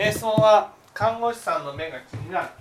[0.00, 2.52] えー質問は看護師さんの目が気になるはい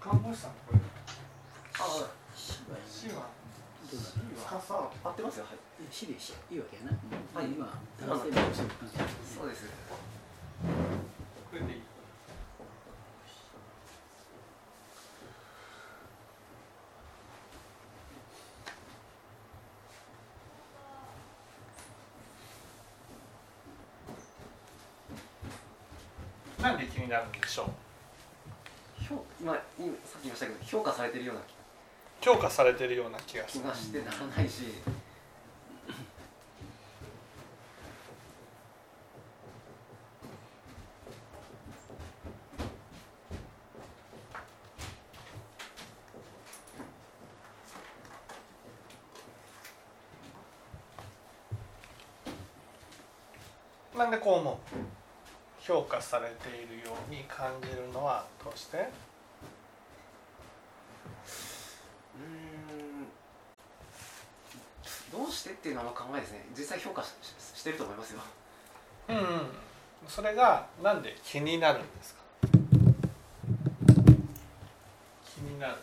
[0.00, 0.78] 看護師さんこれ
[1.78, 3.28] あ死は
[3.90, 4.56] どうだね司
[5.04, 5.56] 合ってますよはい
[5.90, 7.66] 死でしいいわけやな、はい今
[8.00, 8.62] 男性の人
[9.36, 9.64] そうです
[11.50, 11.82] これでいい
[26.66, 27.62] なんで気になるんでしょ
[29.00, 29.04] う？
[29.04, 31.40] 評今今さっき言いましたけど評価されてるような
[32.20, 34.64] 評価されてるような気がすがしてならないし
[53.96, 54.56] なんでこう思う
[55.96, 58.76] 評価されているように感じるのはどうして？
[58.76, 62.24] うー
[65.18, 65.20] ん。
[65.24, 66.44] どうしてっていうのは考えですね。
[66.56, 68.20] 実際評価してると思いますよ。
[69.08, 69.24] うん、うん、
[70.06, 72.20] それがなんで気になるんですか？
[75.24, 75.76] 気になる。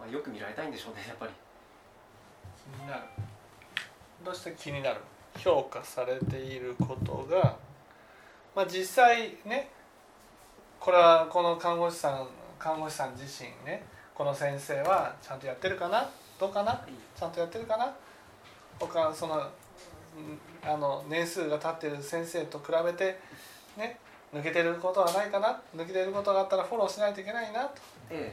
[0.00, 1.32] まあ、よく見られたいんでしょうねやっぱり。
[2.56, 3.00] 気になる。
[4.24, 5.00] どうして気になる
[5.38, 7.56] 評価されていることが
[8.54, 9.70] まあ実際ね
[10.80, 16.08] これはこの看護師さん看護師さん自身ねこの先生はちゃんとやってるかな？
[16.40, 16.80] どうかな？
[17.18, 17.94] ちゃんとやってるかな？
[18.78, 19.48] 他そのうん
[20.68, 23.18] あの年数が経ってる先生と比べて
[23.76, 23.98] ね
[24.34, 25.60] 抜けてることはないかな？
[25.76, 27.64] 抜けてることがあったらフォローしないといけないな？
[27.64, 27.72] と
[28.10, 28.32] え。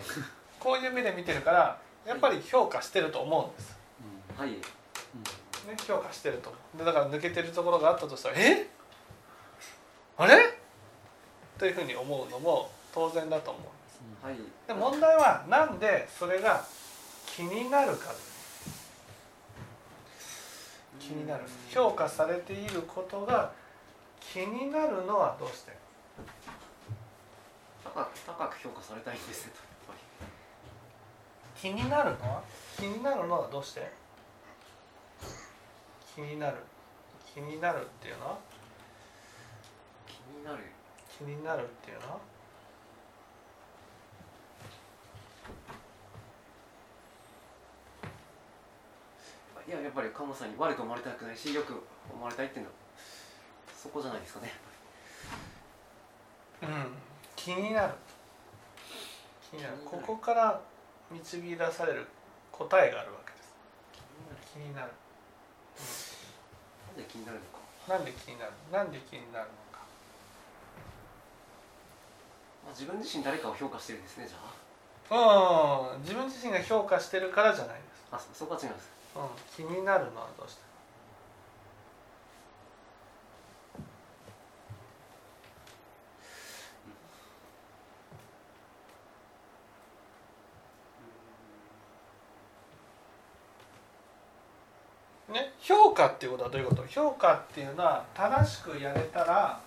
[0.60, 1.78] こういう目で見てるから
[2.08, 3.78] やっぱり評価してると思うんです、
[4.38, 4.56] えはい
[5.66, 6.54] ね、評価してると。
[6.78, 8.68] でだから抜けてるところがあったとしたら「え？
[10.18, 10.58] あれ?」
[11.58, 14.26] というふうに思うのも当然だと思うんです。
[14.26, 14.36] はい。
[14.68, 16.66] で問題はなんでそれが
[17.26, 18.12] 気になるか。
[21.00, 21.44] 気になる。
[21.70, 23.52] 評価されていることが
[24.20, 25.74] 気になるのはどうして？
[27.84, 29.50] 高く高く評価されたいんです
[31.60, 32.42] 気になるのは？
[32.78, 34.03] 気になるのはどうして？
[36.16, 36.58] 気になる。
[37.34, 38.28] 気になるっていうの？
[38.28, 38.38] は
[40.06, 40.58] 気になる
[41.18, 42.08] 気になるっていうの？
[42.12, 42.20] は
[49.68, 51.82] いややっぱり看護師さんに悪く思われたくないしよく
[52.14, 52.76] 思われたいっていうのは
[53.76, 54.52] そこじゃないですかね
[56.62, 56.70] うん。
[57.36, 57.94] 気になる。
[59.50, 59.78] 気になる。
[59.84, 60.62] ここから
[61.12, 62.08] 導き出される
[62.52, 63.54] 答えがあるわけです。
[64.54, 64.88] 気になる。
[64.88, 65.03] なんで
[67.14, 67.62] 気になるのか。
[67.94, 69.86] なんで気になるなんで気になるのか。
[72.66, 75.94] まあ、自分自身誰かを評価してるんですねじゃあ。
[75.94, 76.02] うん。
[76.02, 78.90] 自分自身が評価してるからじゃないです、あそそこは違うんです。
[79.14, 79.20] う
[79.62, 80.73] ん、気になるのはどうして？
[95.34, 96.86] ね、評価っていうことはどういうこと？
[96.86, 99.60] 評価っていうのは正しくやれたら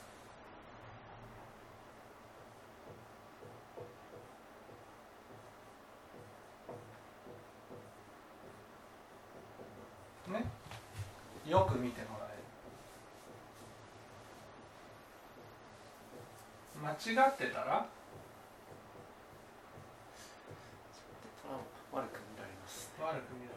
[10.29, 10.45] ね
[11.45, 12.37] よく見てもらえ
[16.79, 16.87] る。
[16.87, 16.95] 間違
[17.29, 17.87] ってたらたら
[21.93, 23.57] 悪く見られます悪く見られ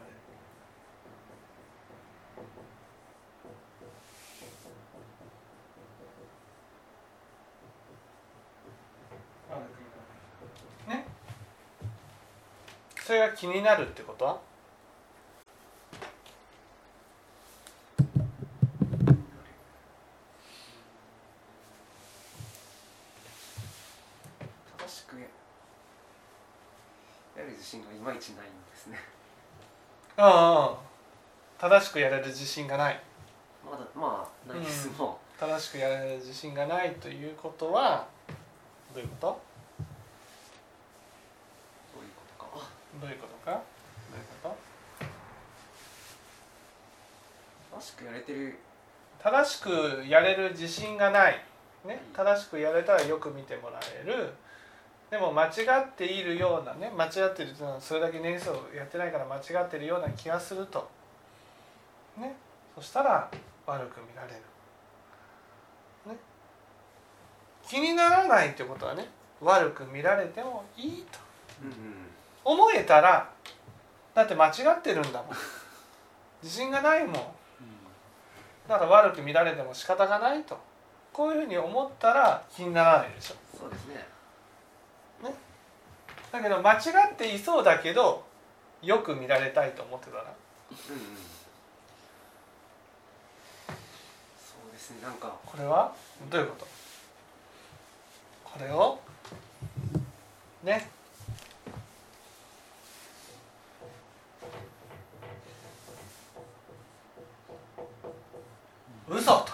[9.50, 9.98] 悪く見ら
[10.88, 11.06] れるね
[13.10, 14.24] それが気になるってこと？
[14.24, 14.38] は
[24.78, 25.22] 正しくや
[27.36, 28.98] やる自信がいまいちないんですね。
[30.16, 30.78] ああ
[31.58, 33.02] 正しくやれる自信がない。
[33.68, 38.06] まだまあないですも正しくやれる自信がないということは
[38.94, 39.26] どういうこと
[41.96, 42.68] どういうことか
[43.00, 43.52] どういうことか？
[43.52, 43.58] ど
[44.16, 44.56] ういうこ
[47.70, 47.80] と？
[47.80, 48.58] 正しくやれてる。
[49.22, 51.44] 正しくやれる自信がない、
[51.84, 54.32] ね、正しくやれたらよく見てもらえる。
[55.10, 55.50] でも間違
[55.80, 60.88] っているようなね間違ってるというのはそれだけ年数をやってないから間違ってるような気がすると、
[62.16, 62.36] ね、
[62.76, 63.28] そしたら
[63.66, 64.36] 悪く見られる、
[66.12, 66.16] ね、
[67.66, 69.08] 気にならないってことはね
[69.40, 71.18] 悪く見られてもいいと。
[71.62, 71.74] うんうん
[72.44, 73.30] 思えたら
[74.14, 75.36] だって間違ってるんだもん。
[76.42, 77.14] 自信がないもん。
[78.66, 80.58] だから悪く見られても仕方がないと。
[81.12, 83.34] こういうふうに思ったら気にならないでしょ。
[83.58, 84.06] そうですね。
[86.32, 86.78] だけど間違
[87.12, 88.24] っていそうだけど
[88.82, 90.32] よく見られたいと思ってたらうんうん。
[94.38, 95.02] そうですね。
[95.02, 95.34] なんか。
[95.44, 95.92] これは？
[96.30, 96.66] どういうこと？
[98.44, 99.00] これを？
[100.62, 100.88] ね
[109.10, 109.46] 嘘と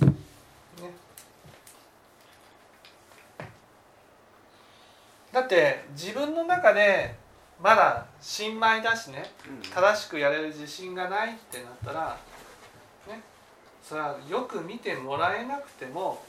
[0.00, 0.12] うんいう。
[0.82, 0.94] ね。
[5.32, 7.14] だって自分の中で
[7.62, 9.30] まだ新米だしね。
[9.48, 9.70] うん。
[9.70, 12.18] 正しくやれる自信がないってなったら
[13.06, 13.22] ね。
[13.80, 16.20] それはよく見てもらえなくても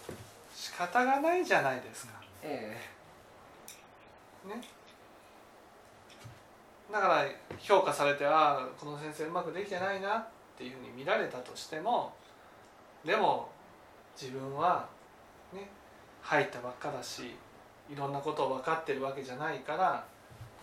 [0.54, 2.14] 仕方がないじゃないですか。
[2.44, 2.78] え。
[4.46, 4.62] ね、
[6.92, 7.26] だから
[7.60, 10.28] 評価されてああこの先生うまくできてないなっ
[10.58, 12.14] ていうふうに見られたとしても
[13.06, 13.50] でも
[14.20, 14.88] 自分は
[15.54, 15.70] ね
[16.22, 17.36] 入ったばっかだし
[17.92, 20.06] いろんなことを分かってるわけじゃないから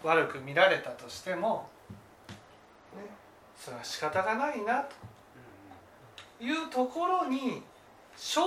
[0.03, 1.69] 悪く見られたとしても、
[2.97, 3.03] ね、
[3.57, 4.85] それは仕方がないな
[6.39, 7.63] というところに
[8.17, 8.41] 正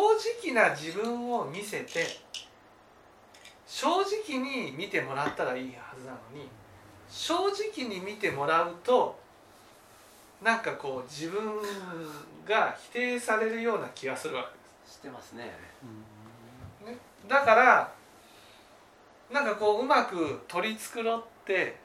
[0.44, 2.06] 直な自分を見せて
[3.68, 6.48] 正直に見てもらったらいいはずなのに
[7.10, 9.20] 正直に見てもらうと
[10.44, 11.42] なんかこう自分
[12.48, 14.50] が否定されるような気がするわけ
[14.88, 14.94] です。
[14.94, 15.44] してますね。
[16.86, 16.98] ね、
[17.28, 17.94] だから
[19.32, 21.78] なんかこううまく取り繕って、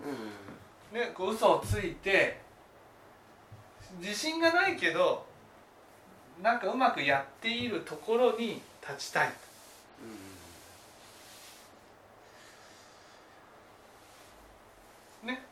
[0.92, 2.40] うんね、こう嘘をついて
[4.00, 5.26] 自信がないけど
[6.42, 9.32] なんかうまくやっているところに立ちたい
[15.24, 15.42] ね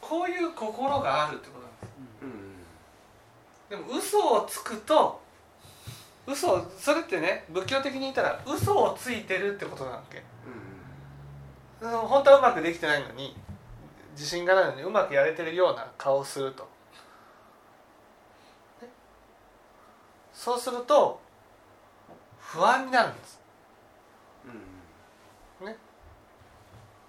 [0.00, 1.92] こういう心があるってことなんです。
[2.22, 3.78] うん。
[3.78, 3.86] うん。
[3.86, 5.20] でも嘘をつくと
[6.26, 10.22] 嘘をそれってね仏教的に言ったら嘘をついてるってことなわけ。
[11.82, 11.90] うん。
[11.90, 13.36] うん本当はうまくできてないのに
[14.12, 16.62] 自信がないのにうまくやれてるような顔をすると。
[18.82, 18.88] ね。
[20.32, 21.20] そうすると
[22.38, 23.40] 不安になるんです。
[24.44, 25.66] うん。
[25.68, 25.76] うん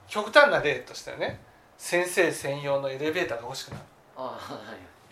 [0.08, 1.40] 極端な例としてはね
[1.78, 3.84] 先生専用のエレベーターが欲しくなる。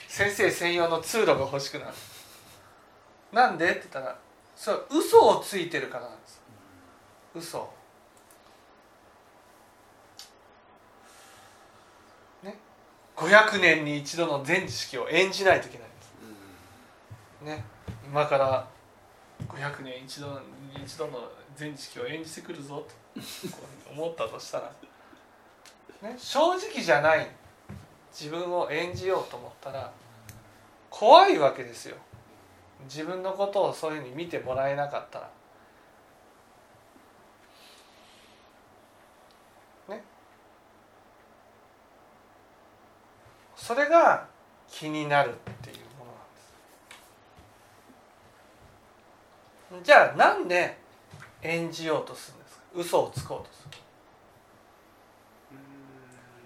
[0.07, 1.92] 先生専用の通路が欲しくなる。
[3.31, 3.69] なんで？
[3.69, 4.18] って言ったら
[4.56, 6.42] それは嘘をついてるからなんです。
[7.36, 7.60] 嘘。
[7.60, 7.69] を
[12.44, 12.57] ね
[13.15, 16.13] 500年に一度の全知識を演じないといけないんです。
[17.42, 17.48] うん。
[17.48, 17.65] ね？
[18.06, 18.68] 今から
[19.48, 23.21] 500年一度に一度の全知識を演じてくるぞと
[23.92, 24.71] 思ったとしたら、
[26.03, 27.27] ね、正直じゃない。
[28.12, 29.91] 自分を演じようと思ったら
[30.89, 31.95] 怖いわけですよ。
[32.83, 35.29] 自分のことをそういうふうに見てもらえなかったら。
[39.95, 40.03] ね。
[43.55, 44.27] それが
[44.69, 45.33] 気になるっ
[45.63, 46.12] ていうもの
[49.72, 49.88] なんです。
[49.88, 50.77] じゃあなんで
[51.41, 52.63] 演じようとするんですか？
[52.75, 53.82] 嘘をつこうとする。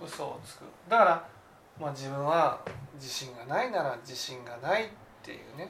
[0.04, 0.62] 嘘をつく。
[0.89, 1.27] だから、
[1.80, 2.60] まあ、自分は
[2.96, 4.88] 自信がないなら自信がないっ
[5.24, 5.70] ていうね。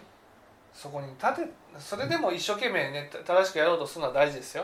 [0.78, 4.64] そこに立てそれでも一生懸命ねた正しくやろうとするのは大事ですよ、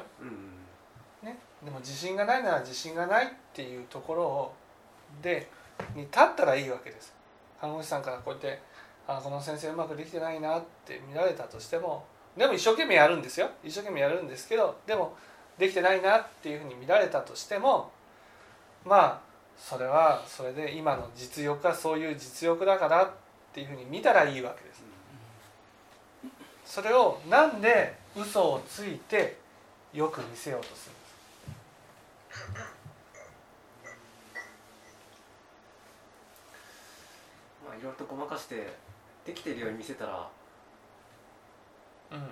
[1.24, 4.54] ね、でも自信がないなら自信がないっていうところを
[5.24, 5.50] で
[5.96, 7.16] に立ったらいいわけです。
[7.60, 8.62] 看護師さんからこうやって
[9.08, 12.06] 「あこの先生うまくできてないな」って見られたとしても
[12.38, 13.50] でも一生懸命やるんですよ。
[13.64, 15.16] 一生懸命やるんですけどでも
[15.58, 17.90] できてないなっていうふうに見られたとしても
[18.86, 19.22] まあ
[19.58, 23.12] それはそれで今の実力はそういう実力だからっ
[23.54, 24.84] ていうふうに見たらいいわけです。
[26.66, 29.38] それをなんで嘘をついて
[29.94, 31.14] よく見せようとするんです
[37.66, 38.74] まあいろいろとごまかして
[39.26, 40.28] できてるように見せたら。
[42.12, 42.20] うん。
[42.20, 42.26] な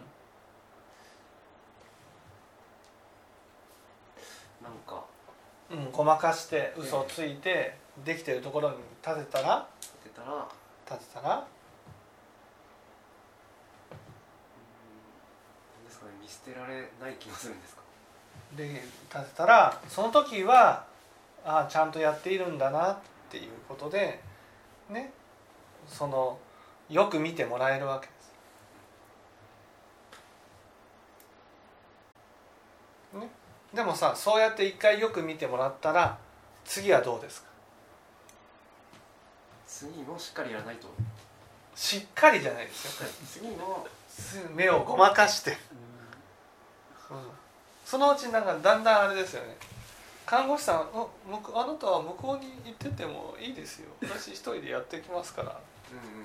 [4.69, 5.00] んか
[5.71, 8.75] うん、ごまかして嘘をついてできてるところに
[9.05, 9.67] 立てたら
[10.03, 10.47] 出たら
[10.89, 11.47] 立てたら
[15.85, 17.81] ですかね見捨てられない気がするんですか？
[18.57, 20.85] で立てたらその時は
[21.45, 22.97] ああちゃんとやっているんだなっ
[23.29, 24.21] ていうことで
[24.89, 25.13] ね
[25.87, 26.37] その
[26.89, 28.21] よく見てもらえるわけです。
[33.13, 33.29] ね、
[33.73, 36.17] でもさそうやって一回よく見てもらったら
[36.65, 37.47] 次はどうですか？
[39.67, 40.87] 次もしっかりやらないと。
[41.75, 43.09] しっかりじゃないですよ。
[43.25, 43.87] 次も
[44.53, 45.51] 目をごまかして、
[47.09, 47.17] うん、
[47.85, 49.55] そのうちなんかだんだんあれですよね。
[50.25, 53.89] 看護師さん「あ向あなたは向こうに行っててもいいですよ。
[54.01, 55.59] 私一人でやってきますから
[55.91, 56.23] うんうんうん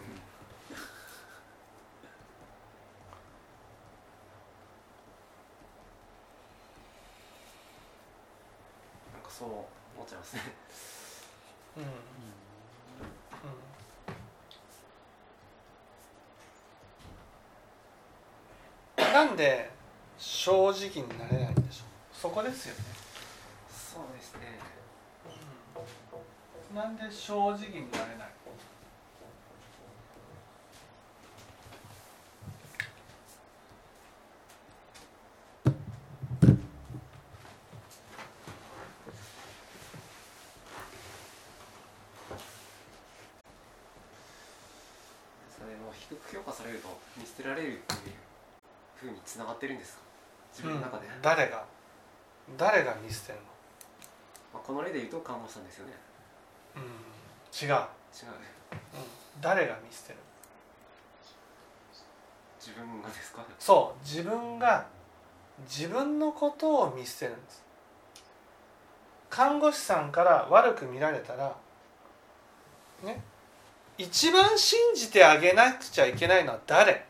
[9.15, 9.59] なんかそう思
[10.05, 10.43] っちゃいますね。
[11.77, 11.87] うん、う
[19.09, 19.13] ん。
[19.13, 19.71] なんで
[20.19, 22.17] 正直になれないんでしょう？
[22.17, 22.81] そこですよね、
[23.69, 24.59] そうですね。
[26.75, 28.29] なんで正直になれない
[45.59, 48.15] それも低く評価されると見捨てられるっていう
[48.97, 50.03] ふうにつながってるんですか？
[50.53, 51.65] 自分の中で、うん誰が？
[52.57, 53.39] 誰が見捨てる
[54.55, 55.93] まあ、この例で言うと看護師さんですよね。
[56.77, 57.75] の、うん、違う、違う。
[57.75, 57.89] うん、
[59.41, 60.19] 誰が見捨てる？
[62.61, 63.45] 自分がですか？
[63.59, 64.87] そう自分が
[65.69, 67.65] 自分のことを見捨てるんです。
[69.29, 71.57] 看護師さんから悪く見られたら
[73.03, 73.21] ね
[73.99, 77.07] 一番信じてあげなくちゃいけないのは誰？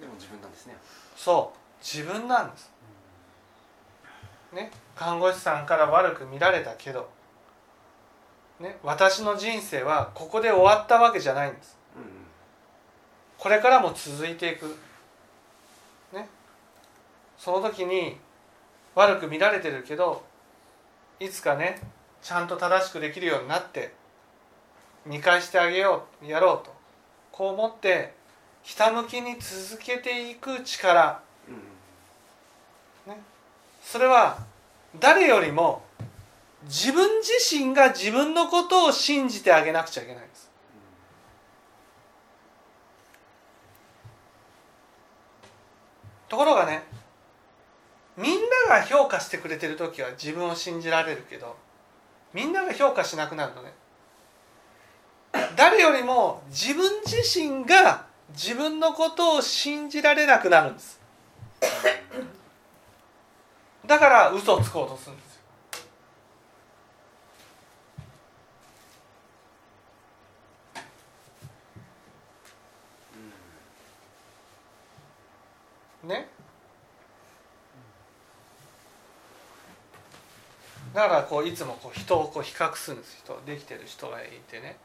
[0.00, 0.76] でも自分なんですね。
[1.16, 1.58] そう。
[1.84, 2.70] 自分なんです。
[4.52, 4.72] ね？
[4.96, 7.08] 看護師さんから悪く見られたけど。
[8.58, 8.78] ね？
[8.82, 11.78] 私の人生はここで終わったわけじゃないんです。
[11.94, 12.08] うんうん。
[13.38, 14.76] これからも続いていく。
[16.12, 16.28] ね？
[17.38, 18.18] その時に
[18.94, 20.24] 悪く見られてるけど
[21.18, 21.80] いつかね
[22.22, 23.92] ちゃんと正しくできるようになって
[25.06, 26.74] 見返してあげようやろうと。
[27.32, 28.12] こう思って
[28.62, 31.22] ひたむきに続けていく力。
[31.48, 33.12] うん。
[33.12, 33.20] うん
[33.82, 34.38] それは
[34.98, 35.82] 誰よりも
[36.64, 40.50] 自分自身が自分のことを信じてあげなくちゃいけないんです。
[46.28, 46.84] ところがね
[48.16, 51.56] みんなが評価してくれてる時は自分を信じられるけど
[52.32, 53.72] みんなが評価しなくなるのね。
[55.56, 61.00] 誰よりも自分自身が自分のことを信じられなくなるんです。
[63.86, 65.34] だから嘘をつこうとするんです
[76.04, 76.28] よね
[81.00, 84.76] だからこういつもこう人をこう比較するんです人できてる人がいてね。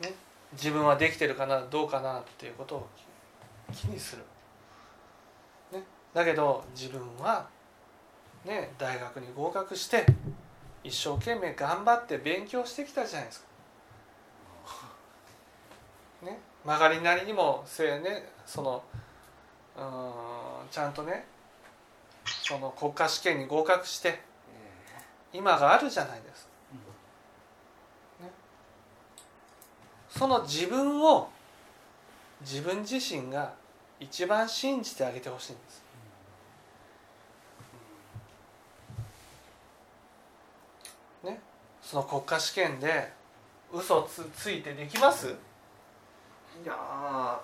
[0.00, 0.14] ね。
[0.54, 2.88] 自分はできてるかなどうかなっていうことを
[3.74, 4.22] 気にする、
[5.78, 5.84] ね、
[6.14, 7.46] だけど自分は、
[8.46, 10.06] ね、大学に合格して
[10.82, 13.46] 一生懸命頑張って勉強してきたじゃないですか。
[16.22, 18.82] ね、曲がりなりにもせいねその
[19.76, 21.26] うんちゃんとね
[22.24, 24.24] その国家試験に合格して
[25.32, 26.50] 今があるじゃないですか。
[28.24, 28.30] ね、
[30.08, 31.28] その自分を
[32.40, 33.52] 自分自身が
[34.00, 35.82] 一番信じてあげてほしいんです。
[41.24, 41.40] ね、
[41.82, 43.12] その国家試験で
[43.72, 45.26] 嘘つついてできます？
[45.28, 45.34] ーい
[46.66, 47.38] やー。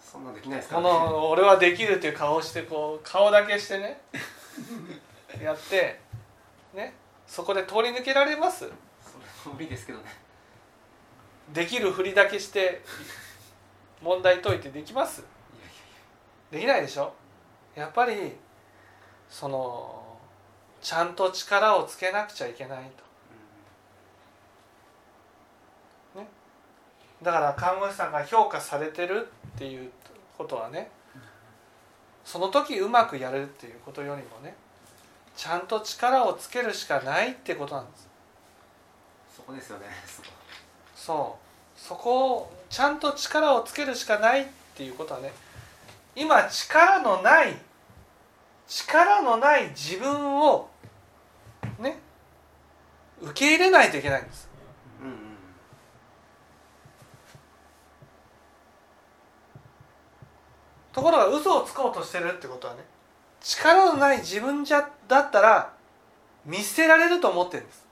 [0.00, 0.82] そんなんできないですかね。
[0.82, 4.00] の俺はできるっていう顔をしてこう顔だけしてね
[5.42, 6.00] やって
[6.74, 6.94] ね
[7.26, 8.60] そこで通り抜けられます。
[8.60, 8.72] それ
[9.46, 10.04] も無理ですけどね。
[11.52, 12.82] できるふりだけして
[14.02, 15.24] 問題解いてできます。
[16.50, 17.12] できないでしょ？
[17.74, 18.32] やっぱり
[19.28, 20.02] その
[20.80, 23.08] ちゃんと力をつけなくちゃいけないと。
[27.20, 29.90] だから看護師さんが評価されてるっっていう
[30.36, 30.88] ことはね
[32.24, 34.54] その時うまくやるっていうことよりもね
[35.38, 38.08] ちゃんと力をつけるしかないってことなんです。
[39.36, 39.86] そこですよね。
[40.96, 41.38] そ
[41.76, 41.80] う。
[41.80, 45.32] そこをちゃんと力をつけるしかないっていうことはね
[46.16, 47.56] 今力のない
[48.66, 50.68] 力のない自分を
[51.78, 52.00] ね
[53.20, 54.48] 受け入れないといけないんです。
[55.00, 55.16] うんうん。
[60.92, 62.84] ところが嘘をつこうとしてるってことはね
[63.40, 65.72] 力のない自分じゃだったら
[66.44, 67.86] 見捨てられると思ってるんです。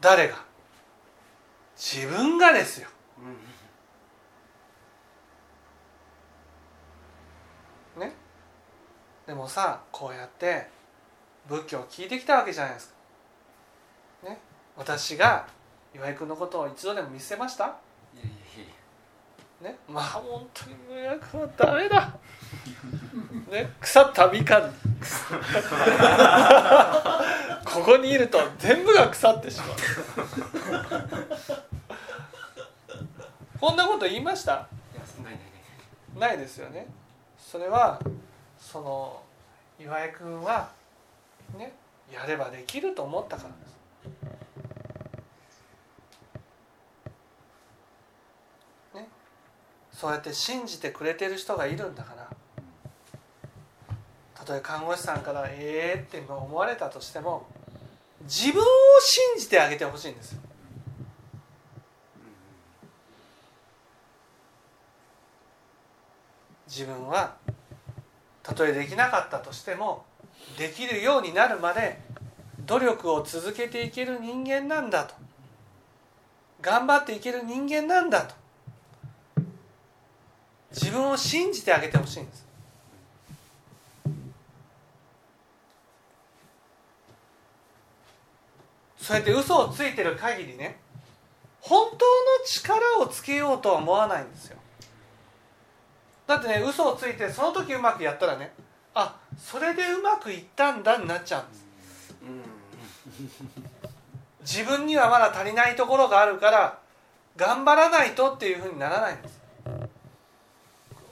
[0.00, 0.36] 誰が？
[1.76, 2.88] 自分がですよ。
[7.96, 8.12] ね？
[9.26, 10.66] でもさこうやって
[11.48, 12.88] 仏教を聞いてきたわけじゃないです
[14.22, 14.28] か。
[14.30, 14.38] ね？
[14.76, 15.46] 私が
[15.94, 17.76] 岩井君のことを一度でも見せました？
[19.60, 19.76] ね？
[19.88, 22.12] まあ本当に無役はダメだ
[23.50, 24.74] ね腐ったみかん
[27.64, 29.68] ここにいると全部が腐ってしまう。
[33.60, 34.52] こんなこと言いました？
[34.52, 35.40] いやないない
[36.20, 36.86] ないないですよね。
[37.38, 38.00] それは
[38.58, 39.22] その
[39.80, 40.70] 岩井君は
[41.56, 41.72] ね
[42.12, 43.54] やればできると思ったからで
[48.94, 48.96] す。
[48.96, 49.08] ね。
[49.92, 52.28] そうやって信じてくれてる人がいるんだから
[54.42, 57.46] たとえ看護師さんから「ええー」って思われたとしても
[58.22, 58.66] 自分を
[59.00, 60.36] 信じてあげてほしいんです
[66.66, 67.36] 自分は
[68.42, 70.04] たとえできなかったとしても
[70.58, 72.00] できるようになるまで
[72.66, 75.14] 努力を続けていける人間なんだと。
[76.60, 78.34] 頑張っていける人間なんだと。
[80.70, 82.51] 自分を信じてあげてほしいんです。
[89.02, 90.78] そうやって嘘をついてる限りね
[91.60, 92.00] 本当の
[92.46, 94.56] 力をつけようとは思わないんですよ。
[96.26, 98.54] だってね嘘をついてその時うまくやったらね
[98.94, 102.14] あそれでうまくいったんだになっちゃうんです。
[102.22, 102.42] うん。
[104.40, 106.78] 自分にはまだ足りないところがあるから
[107.36, 109.42] 頑張らないとっていうふうにならないんです。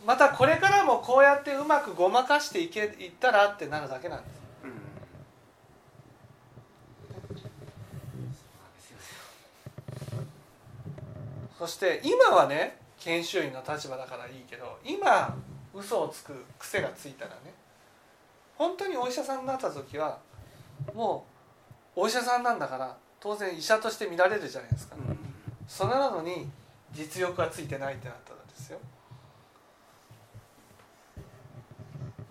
[0.06, 4.70] またこれからもこうやってうまくごまかしていけいったらってなるだけなんですうん
[8.34, 8.98] そうなんですよ
[11.60, 15.36] そして今はね研修医の立場だからいいけど今
[15.74, 17.52] 嘘をつく癖がついたらね
[18.56, 20.18] 本当にお医者さんになった時は
[20.94, 21.26] も
[21.94, 25.20] うお医者さんなんだから当然医者として見られるじゃないですか、うん
[25.68, 26.50] それなのに
[26.92, 28.78] 実力がついてないってなったらですよ。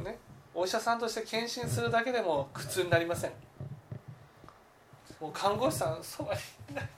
[0.03, 0.17] ね、
[0.53, 3.31] お医者さんとして検診するだけでも苦痛になりません。
[5.21, 6.89] もう看護師さんそばにいない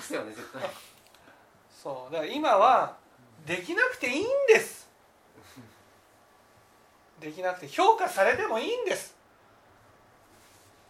[0.00, 0.62] そうなりますよね絶対
[1.82, 2.96] そうだから今は
[3.46, 4.88] できなくていいんです。
[7.20, 9.16] できなくて評価されてもいいんです。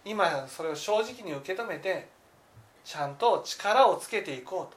[0.05, 2.09] 今それを正直に受け止めて
[2.85, 4.75] ちゃんと力をつけていこう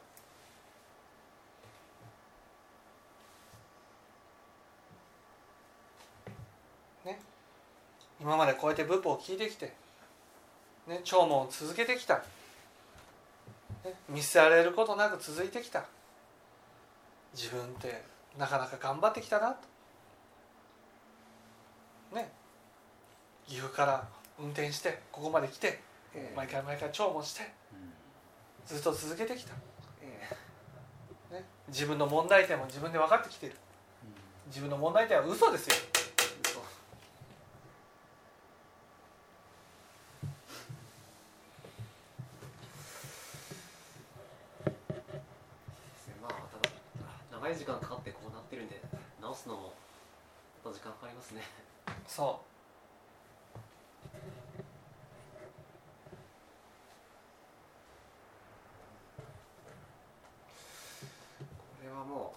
[7.04, 7.10] と。
[7.10, 7.20] ね、
[8.20, 9.72] 今までこうやって仏法を聞いてきて、
[10.86, 12.22] ね、聴聞を続けてきた、
[14.08, 15.84] 見捨てられることなく続いてきた。
[17.34, 18.04] 自分って
[18.38, 19.58] なかなか頑張ってきたなと。
[22.16, 22.30] ね。
[23.46, 25.80] 岐阜から運転してここまで来て
[26.14, 26.36] ええ。
[26.36, 27.42] 毎回毎回聴聞して
[28.66, 29.54] ずっと続けてきた、
[30.00, 30.28] え
[31.32, 33.56] ね、自分の問題点も自分で分かってきている
[34.46, 36.00] 自分の問題点は嘘ですよえ
[36.44, 36.66] 嘘で
[45.98, 46.74] すねまあただ
[47.32, 48.80] 長い時間かかってこうなってるんで
[49.20, 49.72] 直すのも
[50.64, 50.72] ま
[51.22, 51.42] た時間かかりますね。
[52.06, 52.44] そこ
[61.84, 62.34] れはも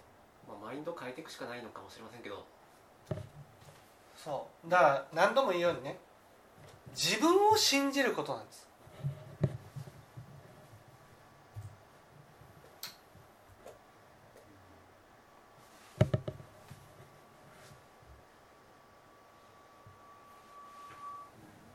[0.48, 2.36] う、まあ、マインド変えていくしかないのかもしれませんけど。
[2.36, 2.40] う
[4.16, 4.70] そう。
[4.70, 5.98] だから何度も言うようにね。
[6.96, 8.66] 自分を信じることなんです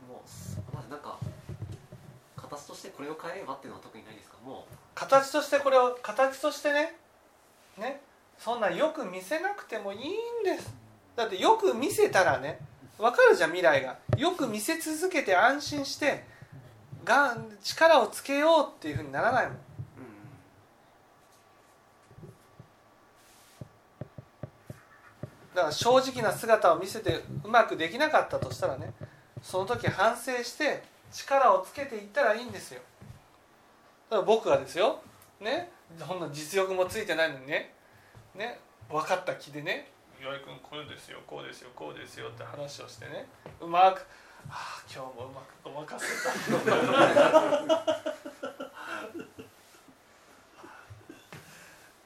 [0.09, 1.19] もうまずなんか
[2.35, 4.65] 形とししてこれを変えればっていうのは特にないですかも
[5.31, 6.93] 形としてこれを形としてね
[7.77, 8.01] ね
[8.37, 10.73] そんなよく見せなくてもいいんです。
[11.15, 12.59] だってよく見せたらね
[12.97, 13.97] 分かるじゃん未来が。
[14.17, 16.25] よく見せ続けて安心して
[17.05, 19.55] がん力をつけようっていうふうにならないもん。
[19.55, 19.61] う、うん
[25.55, 28.91] だから正直な姿を見せてうまくできなかったとしたらね
[29.41, 32.81] その時反省して力をつけていったらいいんですよ。
[34.09, 34.99] だ僕がですよ
[35.41, 37.73] ねほんな実力もついてないのにね
[38.35, 39.91] ね分かった気でね。
[40.21, 43.27] 岩井君こうですよこうですよこうですよって話をしてね。
[43.59, 44.05] うまく
[44.49, 46.31] 「ああ今日もうまくごまかせた」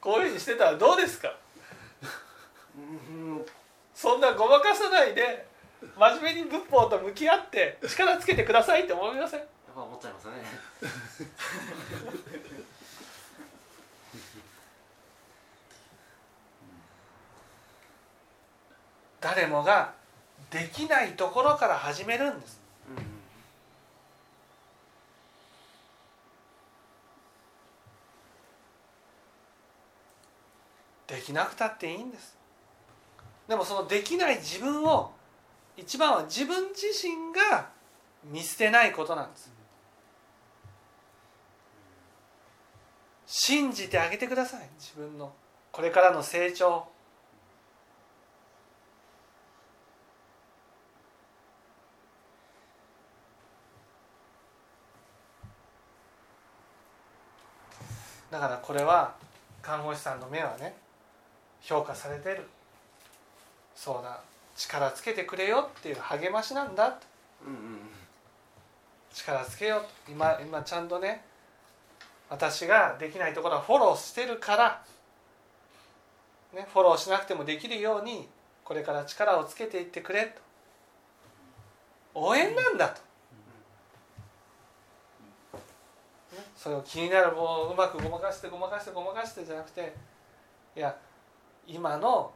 [0.00, 1.34] こういうふうにしてたらどうですか？
[2.76, 3.46] うん
[3.94, 5.46] そんなごまかさないで
[5.96, 10.38] 真面目に仏法と向き合って力つけてくださいって思いませんやっぱ思っちゃいますよね
[19.56, 19.94] 誰もが
[20.50, 22.60] できないところから始めるんです。
[22.90, 23.06] うん
[31.06, 32.36] できなくたっていいんです。
[33.48, 35.12] でもそのできない自分を
[35.76, 37.68] 一番は自分自身が
[38.24, 39.52] 見捨てないことなんです。
[43.26, 44.68] 信じてあげてください。
[44.78, 45.32] 自分の
[45.70, 46.88] これからの成長
[58.36, 59.14] だからこれは
[59.62, 60.76] 看護師さんの目はね
[61.62, 62.46] 評価されてる。
[63.74, 64.20] そうだ。
[64.54, 66.90] 力つけてくれよっていう励ましなんだ。
[66.90, 66.98] と
[67.46, 67.78] うんうん
[69.10, 69.80] 力つけよう。
[69.80, 71.24] と今今ちゃんとね
[72.28, 74.84] 私ができないところはフォローしてるから、
[76.52, 78.28] ね、フォローしなくてもできるように
[78.64, 80.42] これから力をつけていってくれと。
[82.12, 83.00] 応援なんだと、
[86.36, 89.94] ね、それを気になるもううまくごまかしてごまかしてごまかしてじゃなくて
[90.74, 90.96] いや
[91.66, 92.32] 今の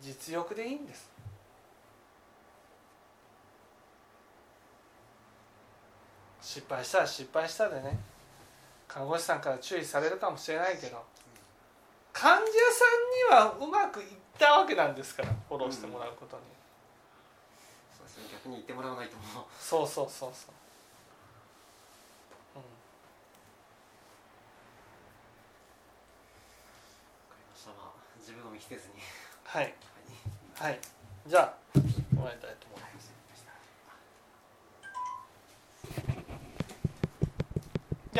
[0.00, 1.10] 実力でいいんです。
[6.40, 7.98] 失敗したら失敗したでね。
[8.86, 11.02] 看護師さんから注意されるかもしれないけど
[12.12, 14.06] 患者さんにはうまくいっ
[14.38, 16.42] たわけなんですからフォローしてもらうことに、
[17.98, 18.24] そうですね。
[18.30, 19.44] 逆に言ってもらわないともう。
[19.58, 20.54] そうそうそうそう、
[22.56, 22.62] うん、
[28.32, 28.94] りましたまあ自分を見捨てずに。
[29.44, 29.74] はい。
[30.56, 30.70] はい。
[30.70, 30.80] はい。
[31.26, 32.73] じゃあ終わりたいと思います